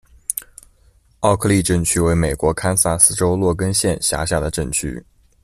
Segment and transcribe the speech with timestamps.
[1.19, 5.05] 奥克利镇区为美国堪萨斯州洛根县辖下的镇区。